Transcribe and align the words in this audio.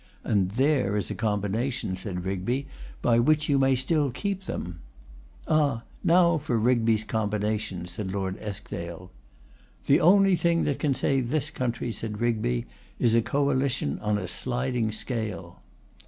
'And 0.23 0.49
there 0.49 0.97
is 0.97 1.11
a 1.11 1.13
combination,' 1.13 1.95
said 1.95 2.25
Rigby, 2.25 2.65
'by 3.03 3.19
which 3.19 3.47
you 3.47 3.59
may 3.59 3.75
still 3.75 4.09
keep 4.09 4.45
them.' 4.45 4.79
'Ah! 5.47 5.83
now 6.03 6.39
for 6.39 6.57
Rigby's 6.57 7.03
combination,' 7.03 7.85
said 7.87 8.11
Lord 8.11 8.35
Eskdale. 8.39 9.11
'The 9.85 9.99
only 9.99 10.35
thing 10.35 10.63
that 10.63 10.79
can 10.79 10.95
save 10.95 11.29
this 11.29 11.51
country,' 11.51 11.91
said 11.91 12.19
Rigby, 12.19 12.65
'is 12.97 13.13
a 13.13 13.21
coalition 13.21 13.99
on 13.99 14.17
a 14.17 14.27
sliding 14.27 14.91
scale. 14.91 15.61